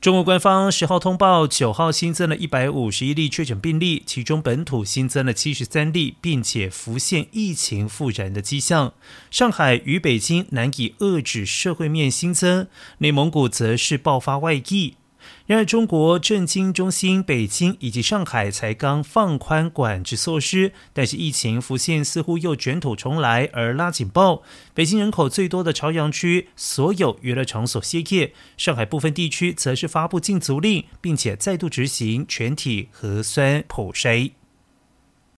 [0.00, 8.92] 中国官方十号通报，九号新增了一百五十一例确诊病例，其中本土新增了七十三例，并且浮现疫情复燃的迹象。
[9.28, 14.94] 上海与北京难以遏制社会面新增，内蒙古则是爆发外溢。
[15.46, 24.42] 然而，中国政经中心北京以及上海才刚放宽管制措施，但是疫情浮现似乎又卷土重来，而拉警报。
[24.74, 34.37] 北京人口最多的朝阳区，所有娱乐场所歇业；上海部分地区则是发布禁足令，并且再度执行全体核酸普筛。